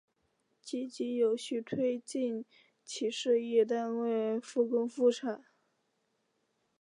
[0.63, 2.43] 积极有序推进
[2.83, 5.45] 企事业单位复工复产